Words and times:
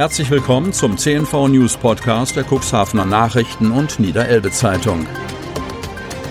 Herzlich 0.00 0.30
willkommen 0.30 0.72
zum 0.72 0.96
CNV 0.96 1.48
News 1.48 1.76
Podcast 1.76 2.34
der 2.34 2.46
Cuxhavener 2.50 3.04
Nachrichten 3.04 3.70
und 3.70 4.00
Niederelbe 4.00 4.50
Zeitung. 4.50 5.06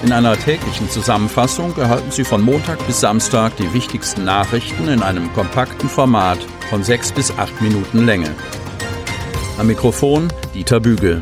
In 0.02 0.12
einer 0.12 0.36
täglichen 0.36 0.90
Zusammenfassung 0.90 1.78
erhalten 1.78 2.10
Sie 2.10 2.24
von 2.24 2.42
Montag 2.42 2.84
bis 2.88 3.02
Samstag 3.02 3.56
die 3.58 3.72
wichtigsten 3.72 4.24
Nachrichten 4.24 4.88
in 4.88 5.04
einem 5.04 5.32
kompakten 5.34 5.88
Format 5.88 6.40
von 6.72 6.84
sechs 6.84 7.12
bis 7.12 7.30
acht 7.38 7.62
Minuten 7.62 8.08
Länge. 8.08 8.34
Am 9.60 9.68
Mikrofon 9.68 10.34
Dieter 10.56 10.80
Bügel. 10.80 11.22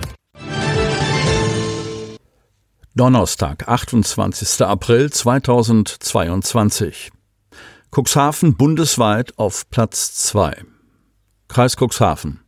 Donnerstag, 2.96 3.68
28. 3.68 4.66
April 4.66 5.12
2022. 5.12 7.12
Cuxhaven 7.92 8.56
bundesweit 8.56 9.38
auf 9.38 9.70
Platz 9.70 10.14
2. 10.14 10.77
Kreis 11.48 11.76
Cuxhaven. 11.76 12.42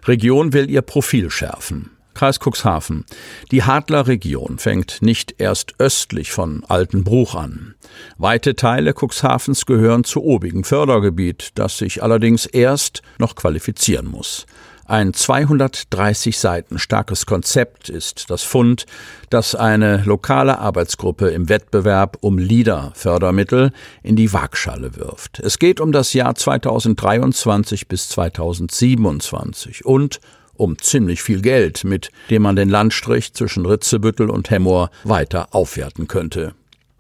Region 0.05 0.53
will 0.53 0.69
ihr 0.69 0.81
Profil 0.81 1.29
schärfen. 1.29 1.91
Kreis 2.17 2.39
Cuxhaven. 2.39 3.05
Die 3.51 3.61
Hadler-Region 3.61 4.57
fängt 4.57 5.03
nicht 5.03 5.35
erst 5.37 5.75
östlich 5.77 6.31
von 6.31 6.63
Altenbruch 6.67 7.35
an. 7.35 7.75
Weite 8.17 8.55
Teile 8.55 8.93
Cuxhavens 8.93 9.67
gehören 9.67 10.03
zu 10.03 10.23
obigem 10.23 10.63
Fördergebiet, 10.63 11.51
das 11.53 11.77
sich 11.77 12.01
allerdings 12.01 12.47
erst 12.47 13.03
noch 13.19 13.35
qualifizieren 13.35 14.07
muss. 14.07 14.47
Ein 14.89 15.13
230 15.13 16.39
Seiten 16.39 16.79
starkes 16.79 17.25
Konzept 17.25 17.89
ist 17.89 18.29
das 18.29 18.43
Fund, 18.43 18.85
das 19.29 19.53
eine 19.53 20.01
lokale 20.05 20.59
Arbeitsgruppe 20.59 21.27
im 21.27 21.49
Wettbewerb 21.49 22.17
um 22.21 22.37
LIDA-Fördermittel 22.37 23.73
in 24.01 24.15
die 24.15 24.31
Waagschale 24.31 24.95
wirft. 24.95 25.41
Es 25.41 25.59
geht 25.59 25.81
um 25.81 25.91
das 25.91 26.13
Jahr 26.13 26.35
2023 26.35 27.89
bis 27.89 28.07
2027 28.07 29.83
und 29.83 30.21
um 30.53 30.79
ziemlich 30.79 31.21
viel 31.21 31.41
Geld, 31.41 31.83
mit 31.83 32.09
dem 32.29 32.43
man 32.43 32.55
den 32.55 32.69
Landstrich 32.69 33.33
zwischen 33.33 33.65
Ritzebüttel 33.65 34.29
und 34.29 34.49
Hemmoor 34.49 34.89
weiter 35.03 35.49
aufwerten 35.51 36.07
könnte. 36.07 36.53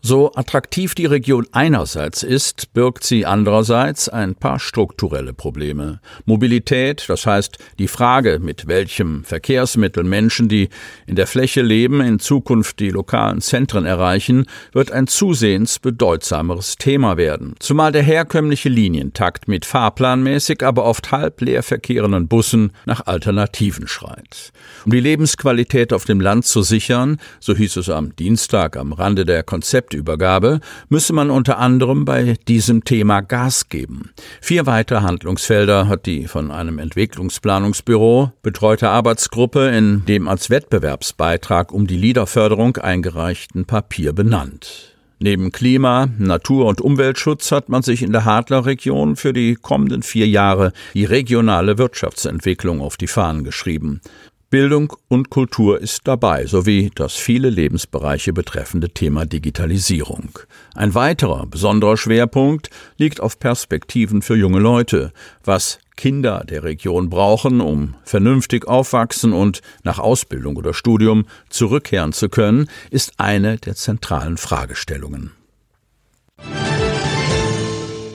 So 0.09 0.31
attraktiv 0.35 0.95
die 0.95 1.05
Region 1.05 1.47
einerseits 1.51 2.23
ist, 2.23 2.73
birgt 2.73 3.03
sie 3.03 3.25
andererseits 3.25 4.07
ein 4.07 4.35
paar 4.35 4.57
strukturelle 4.57 5.33
Probleme. 5.33 5.99
Mobilität, 6.23 7.03
das 7.09 7.25
heißt 7.25 7.57
die 7.77 7.89
Frage, 7.89 8.39
mit 8.39 8.67
welchem 8.67 9.25
Verkehrsmittel 9.25 10.05
Menschen, 10.05 10.47
die 10.47 10.69
in 11.07 11.17
der 11.17 11.27
Fläche 11.27 11.61
leben, 11.61 11.99
in 11.99 12.19
Zukunft 12.19 12.79
die 12.79 12.89
lokalen 12.89 13.41
Zentren 13.41 13.83
erreichen, 13.83 14.45
wird 14.71 14.93
ein 14.93 15.07
zusehends 15.07 15.77
bedeutsameres 15.77 16.77
Thema 16.77 17.17
werden. 17.17 17.55
Zumal 17.59 17.91
der 17.91 18.03
herkömmliche 18.03 18.69
Linientakt 18.69 19.49
mit 19.49 19.65
fahrplanmäßig, 19.65 20.63
aber 20.63 20.85
oft 20.85 21.11
halb 21.11 21.41
leer 21.41 21.63
verkehrenden 21.63 22.29
Bussen 22.29 22.71
nach 22.85 23.07
Alternativen 23.07 23.89
schreit. 23.89 24.53
Um 24.85 24.93
die 24.93 25.01
Lebensqualität 25.01 25.91
auf 25.91 26.05
dem 26.05 26.21
Land 26.21 26.45
zu 26.45 26.61
sichern, 26.61 27.19
so 27.41 27.53
hieß 27.53 27.75
es 27.75 27.89
am 27.89 28.15
Dienstag 28.15 28.77
am 28.77 28.93
Rande 28.93 29.25
der 29.25 29.43
Konzept 29.43 29.96
Rezeptübergabe 29.97 30.59
müsse 30.89 31.13
man 31.13 31.29
unter 31.29 31.57
anderem 31.57 32.05
bei 32.05 32.35
diesem 32.47 32.83
Thema 32.83 33.21
Gas 33.21 33.69
geben. 33.69 34.11
Vier 34.41 34.65
weitere 34.65 35.01
Handlungsfelder 35.01 35.87
hat 35.87 36.05
die 36.05 36.27
von 36.27 36.51
einem 36.51 36.79
Entwicklungsplanungsbüro 36.79 38.31
betreute 38.43 38.89
Arbeitsgruppe 38.89 39.69
in 39.69 40.05
dem 40.05 40.27
als 40.27 40.49
Wettbewerbsbeitrag 40.49 41.71
um 41.71 41.87
die 41.87 41.97
Liederförderung 41.97 42.77
eingereichten 42.77 43.65
Papier 43.65 44.13
benannt. 44.13 44.93
Neben 45.19 45.51
Klima-, 45.51 46.09
Natur- 46.19 46.67
und 46.67 46.79
Umweltschutz 46.79 47.51
hat 47.51 47.69
man 47.69 47.81
sich 47.81 48.03
in 48.03 48.11
der 48.11 48.23
Hadler-Region 48.23 49.15
für 49.15 49.33
die 49.33 49.55
kommenden 49.55 50.03
vier 50.03 50.27
Jahre 50.27 50.73
die 50.93 51.05
regionale 51.05 51.79
Wirtschaftsentwicklung 51.79 52.81
auf 52.81 52.97
die 52.97 53.07
Fahnen 53.07 53.43
geschrieben. 53.43 54.01
Bildung 54.49 54.93
und 55.09 55.29
Kultur 55.29 55.81
ist 55.81 56.07
dabei, 56.07 56.45
sowie 56.45 56.89
das 56.95 57.15
viele 57.15 57.49
Lebensbereiche 57.49 58.31
betreffende 58.31 58.89
Thema 58.89 59.25
Digitalisierung. 59.25 60.39
Ein 60.73 60.95
weiterer 60.95 61.45
besonderer 61.45 61.97
Schwerpunkt 61.97 62.69
liegt 62.97 63.19
auf 63.19 63.39
Perspektiven 63.39 64.21
für 64.21 64.37
junge 64.37 64.59
Leute, 64.59 65.11
was 65.43 65.79
Kinder 65.97 66.45
der 66.47 66.63
Region 66.63 67.09
brauchen, 67.09 67.59
um 67.59 67.95
vernünftig 68.05 68.65
aufwachsen 68.69 69.33
und 69.33 69.61
nach 69.83 69.99
Ausbildung 69.99 70.55
oder 70.55 70.73
Studium 70.73 71.25
zurückkehren 71.49 72.13
zu 72.13 72.29
können, 72.29 72.69
ist 72.89 73.15
eine 73.17 73.57
der 73.57 73.75
zentralen 73.75 74.37
Fragestellungen. 74.37 75.31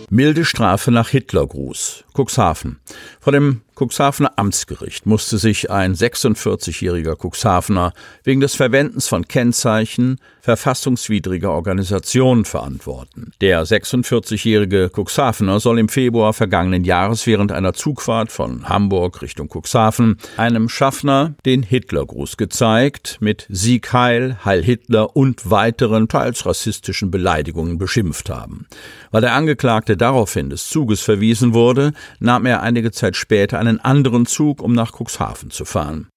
Milde 0.09 0.45
Strafe 0.45 0.91
nach 0.91 1.09
Hitlergruß. 1.09 2.05
Cuxhaven. 2.15 2.81
Vor 3.19 3.33
dem 3.33 3.63
Cuxhavener 3.75 4.33
Amtsgericht 4.37 5.07
musste 5.07 5.39
sich 5.39 5.71
ein 5.71 5.95
46-jähriger 5.95 7.17
Cuxhavener 7.17 7.93
wegen 8.23 8.41
des 8.41 8.55
Verwendens 8.55 9.09
von 9.09 9.27
Kennzeichen 9.27 10.19
verfassungswidriger 10.43 11.53
Organisationen 11.53 12.45
verantworten. 12.45 13.33
Der 13.41 13.65
46-jährige 13.65 14.91
Cuxhavener 14.95 15.61
soll 15.61 15.79
im 15.79 15.89
Februar 15.89 16.33
vergangenen 16.33 16.85
Jahres 16.85 17.27
während 17.27 17.53
einer 17.53 17.73
Zugfahrt 17.75 18.33
von 18.33 18.69
Hamburg 18.69 19.23
Richtung 19.23 19.49
Cuxhaven 19.49 20.19
einem 20.37 20.69
Schaffner 20.69 21.35
den 21.47 21.63
Hitlergruß 21.63 22.37
gezeigt, 22.37 23.19
mit 23.21 23.47
Sieg 23.49 23.93
Heil, 23.93 24.37
Heil 24.45 24.65
Hitler 24.65 25.17
und 25.17 25.49
weiteren 25.49 26.09
teils 26.09 26.45
rassistischen 26.45 27.11
Beleidigungen 27.11 27.79
beschimpft 27.79 28.29
haben. 28.29 28.67
Weil 29.13 29.21
der 29.21 29.35
Angeklagte 29.35 29.97
daraufhin 29.97 30.51
des 30.51 30.69
Zuges 30.69 31.01
verwiesen 31.03 31.55
wurde, 31.55 31.93
nahm 32.19 32.47
er 32.47 32.63
einige 32.63 32.91
Zeit 32.91 33.17
später 33.17 33.62
einen 33.63 33.81
anderen 33.81 34.27
Zug, 34.27 34.61
um 34.61 34.73
nach 34.73 34.93
Cuxhaven 34.93 35.51
zu 35.51 35.65
fahren. 35.65 36.09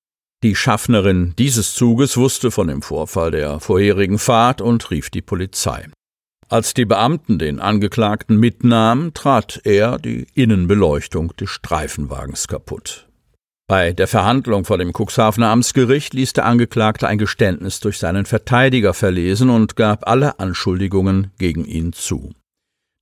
Die 0.44 0.56
Schaffnerin 0.56 1.34
dieses 1.38 1.74
Zuges 1.74 2.18
wusste 2.18 2.52
von 2.52 2.68
dem 2.68 2.82
Vorfall 2.82 3.32
der 3.32 3.60
vorherigen 3.60 4.20
Fahrt 4.20 4.62
und 4.62 4.92
rief 4.92 5.10
die 5.10 5.22
Polizei. 5.22 5.88
Als 6.50 6.74
die 6.74 6.86
Beamten 6.86 7.40
den 7.40 7.60
Angeklagten 7.60 8.38
mitnahmen, 8.38 9.14
trat 9.14 9.62
er 9.64 9.98
die 9.98 10.28
Innenbeleuchtung 10.34 11.36
des 11.38 11.50
Streifenwagens 11.50 12.48
kaputt. 12.48 13.08
Bei 13.68 13.94
der 13.94 14.08
Verhandlung 14.08 14.64
vor 14.66 14.78
dem 14.78 14.92
Cuxhavener 14.94 15.50
Amtsgericht 15.50 16.14
ließ 16.14 16.34
der 16.34 16.46
Angeklagte 16.46 17.08
ein 17.08 17.18
Geständnis 17.18 17.80
durch 17.80 17.98
seinen 17.98 18.26
Verteidiger 18.26 18.94
verlesen 18.94 19.50
und 19.50 19.76
gab 19.76 20.08
alle 20.08 20.40
Anschuldigungen 20.40 21.32
gegen 21.40 21.66
ihn 21.66 21.92
zu. 21.94 22.34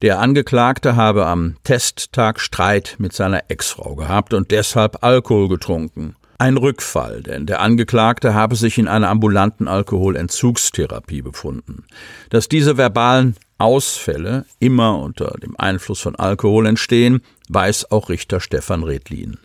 Der 0.04 0.20
Angeklagte 0.20 0.98
habe 0.98 1.28
am 1.28 1.56
Testtag 1.64 2.42
Streit 2.42 2.96
mit 2.98 3.14
seiner 3.14 3.44
Ex-Frau 3.48 3.96
gehabt 3.96 4.34
und 4.34 4.52
deshalb 4.52 5.02
Alkohol 5.02 5.48
getrunken. 5.48 6.18
Ein 6.38 6.58
Rückfall, 6.58 7.22
denn 7.22 7.46
der 7.46 7.62
Angeklagte 7.62 8.34
habe 8.34 8.56
sich 8.56 8.78
in 8.78 8.88
einer 8.88 9.10
ambulanten 9.10 9.68
Alkoholentzugstherapie 9.68 11.22
befunden. 11.22 11.86
Dass 12.30 12.50
diese 12.50 12.78
verbalen 12.78 13.36
Ausfälle 13.58 14.46
immer 14.60 15.00
unter 15.00 15.38
dem 15.42 15.58
Einfluss 15.58 16.02
von 16.02 16.16
Alkohol 16.16 16.66
entstehen, 16.66 17.22
weiß 17.50 17.92
auch 17.92 18.10
Richter 18.10 18.40
Stefan 18.40 18.84
Redlin. 18.84 19.38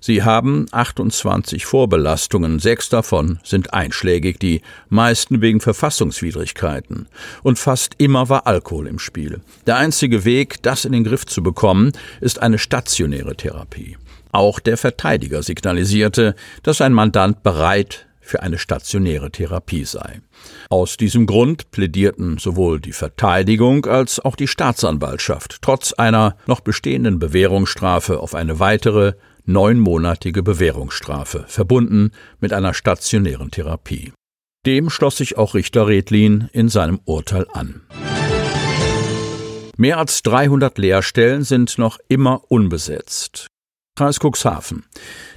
Sie 0.00 0.22
haben 0.22 0.66
28 0.70 1.66
Vorbelastungen, 1.66 2.58
sechs 2.58 2.88
davon 2.88 3.40
sind 3.42 3.72
einschlägig, 3.72 4.38
die 4.38 4.60
meisten 4.88 5.40
wegen 5.40 5.60
Verfassungswidrigkeiten. 5.60 7.08
Und 7.42 7.58
fast 7.58 7.94
immer 7.98 8.28
war 8.28 8.46
Alkohol 8.46 8.86
im 8.86 8.98
Spiel. 8.98 9.40
Der 9.66 9.76
einzige 9.76 10.24
Weg, 10.24 10.62
das 10.62 10.84
in 10.84 10.92
den 10.92 11.04
Griff 11.04 11.26
zu 11.26 11.42
bekommen, 11.42 11.92
ist 12.20 12.40
eine 12.40 12.58
stationäre 12.58 13.34
Therapie. 13.34 13.96
Auch 14.34 14.58
der 14.58 14.76
Verteidiger 14.76 15.44
signalisierte, 15.44 16.34
dass 16.64 16.80
ein 16.80 16.92
Mandant 16.92 17.44
bereit 17.44 18.08
für 18.20 18.42
eine 18.42 18.58
stationäre 18.58 19.30
Therapie 19.30 19.84
sei. 19.84 20.22
Aus 20.70 20.96
diesem 20.96 21.26
Grund 21.26 21.70
plädierten 21.70 22.38
sowohl 22.38 22.80
die 22.80 22.90
Verteidigung 22.90 23.86
als 23.86 24.18
auch 24.18 24.34
die 24.34 24.48
Staatsanwaltschaft 24.48 25.58
trotz 25.62 25.92
einer 25.92 26.36
noch 26.48 26.58
bestehenden 26.58 27.20
Bewährungsstrafe 27.20 28.18
auf 28.18 28.34
eine 28.34 28.58
weitere 28.58 29.12
neunmonatige 29.44 30.42
Bewährungsstrafe, 30.42 31.44
verbunden 31.46 32.10
mit 32.40 32.52
einer 32.52 32.74
stationären 32.74 33.52
Therapie. 33.52 34.12
Dem 34.66 34.90
schloss 34.90 35.18
sich 35.18 35.38
auch 35.38 35.54
Richter 35.54 35.86
Redlin 35.86 36.48
in 36.52 36.68
seinem 36.68 36.98
Urteil 37.04 37.46
an. 37.52 37.82
Mehr 39.76 39.98
als 39.98 40.22
300 40.22 40.76
Lehrstellen 40.78 41.44
sind 41.44 41.78
noch 41.78 41.98
immer 42.08 42.42
unbesetzt. 42.48 43.46
Kreis 43.96 44.18
Cuxhaven. 44.18 44.82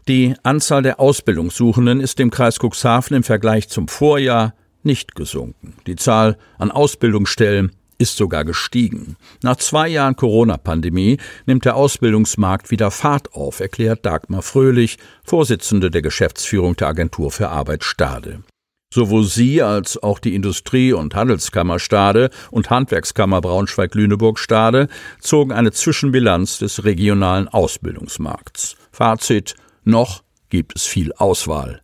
Die 0.08 0.34
Anzahl 0.42 0.82
der 0.82 1.00
Ausbildungssuchenden 1.00 2.00
ist 2.00 2.18
dem 2.18 2.32
Kreis 2.32 2.58
Cuxhaven 2.58 3.18
im 3.18 3.22
Vergleich 3.24 3.70
zum 3.70 3.88
Vorjahr 3.88 4.56
nicht 4.82 5.14
gesunken. 5.14 5.76
Die 5.86 5.96
Zahl 5.96 6.40
an 6.58 6.72
Ausbildungsstellen 6.72 7.72
ist 8.00 8.18
sogar 8.18 8.46
gestiegen. 8.46 9.16
Nach 9.44 9.58
zwei 9.58 9.88
Jahren 9.88 10.16
Corona-Pandemie 10.16 11.20
nimmt 11.46 11.66
der 11.66 11.76
Ausbildungsmarkt 11.76 12.72
wieder 12.72 12.90
Fahrt 12.90 13.32
auf, 13.36 13.60
erklärt 13.60 14.08
Dagmar 14.08 14.42
Fröhlich, 14.42 14.98
Vorsitzende 15.24 15.92
der 15.92 16.02
Geschäftsführung 16.02 16.76
der 16.76 16.88
Agentur 16.88 17.30
für 17.30 17.50
Arbeit 17.50 17.84
Stade. 17.84 18.42
Sowohl 18.94 19.26
sie 19.26 19.62
als 19.62 20.02
auch 20.02 20.20
die 20.20 20.34
Industrie- 20.34 20.94
und 20.94 21.14
Handelskammer 21.14 21.80
Stade 21.80 22.30
und 22.52 22.70
Handwerkskammer 22.70 23.42
Braunschweig-Lüneburg 23.42 24.40
Stade 24.40 24.88
zogen 25.20 25.52
eine 25.52 25.72
Zwischenbilanz 25.72 26.60
des 26.60 26.86
regionalen 26.86 27.48
Ausbildungsmarkts. 27.48 28.78
Fazit: 28.92 29.56
Noch 29.84 30.24
gibt 30.50 30.76
es 30.76 30.86
viel 30.86 31.12
Auswahl. 31.14 31.82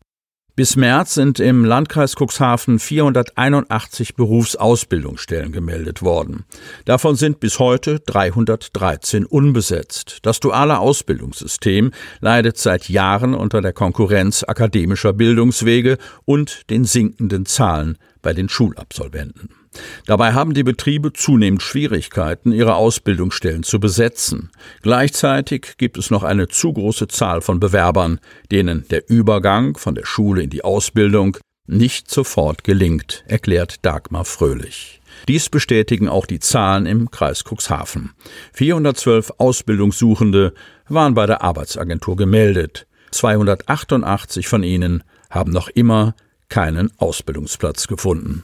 Bis 0.56 0.76
März 0.76 1.16
sind 1.16 1.40
im 1.40 1.66
Landkreis 1.66 2.16
Cuxhaven 2.16 2.78
481 2.78 4.14
Berufsausbildungsstellen 4.14 5.52
gemeldet 5.52 6.04
worden. 6.04 6.46
Davon 6.86 7.16
sind 7.16 7.40
bis 7.40 7.58
heute 7.58 8.00
313 8.02 9.26
unbesetzt. 9.26 10.20
Das 10.22 10.40
duale 10.40 10.78
Ausbildungssystem 10.78 11.90
leidet 12.20 12.60
seit 12.60 12.88
Jahren 12.88 13.34
unter 13.34 13.62
der 13.62 13.74
Konkurrenz 13.74 14.46
akademischer 14.48 15.14
Bildungswege 15.14 15.98
und 16.26 16.70
den 16.70 16.86
sinkenden 16.86 17.48
Zahlen 17.48 17.98
bei 18.22 18.34
den 18.34 18.48
Schulabsolventen. 18.48 19.63
Dabei 20.06 20.34
haben 20.34 20.54
die 20.54 20.64
Betriebe 20.64 21.14
zunehmend 21.14 21.62
Schwierigkeiten, 21.62 22.52
ihre 22.52 22.76
Ausbildungsstellen 22.76 23.64
zu 23.64 23.80
besetzen. 23.80 24.52
Gleichzeitig 24.82 25.78
gibt 25.78 25.98
es 25.98 26.12
noch 26.12 26.24
eine 26.24 26.50
zu 26.50 26.74
große 26.74 27.08
Zahl 27.08 27.42
von 27.42 27.60
Bewerbern, 27.60 28.20
denen 28.52 28.86
der 28.90 29.10
Übergang 29.10 29.78
von 29.78 29.96
der 29.96 30.06
Schule 30.06 30.44
in 30.44 30.50
die 30.50 30.64
Ausbildung 30.64 31.38
nicht 31.66 32.12
sofort 32.12 32.66
gelingt, 32.66 33.24
erklärt 33.28 33.86
Dagmar 33.86 34.26
Fröhlich. 34.26 35.00
Dies 35.30 35.48
bestätigen 35.48 36.10
auch 36.10 36.26
die 36.26 36.40
Zahlen 36.40 36.86
im 36.86 37.10
Kreis 37.10 37.44
Cuxhaven. 37.46 38.12
412 38.52 39.32
Ausbildungssuchende 39.38 40.54
waren 40.90 41.14
bei 41.14 41.26
der 41.26 41.42
Arbeitsagentur 41.42 42.18
gemeldet. 42.18 42.88
288 43.12 44.48
von 44.48 44.64
ihnen 44.64 45.04
haben 45.30 45.52
noch 45.52 45.70
immer 45.70 46.16
keinen 46.50 46.92
Ausbildungsplatz 46.98 47.88
gefunden. 47.88 48.44